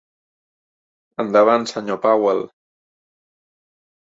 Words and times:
Endavant, 1.23 1.67
senyor 1.73 1.99
Powell. 2.07 2.43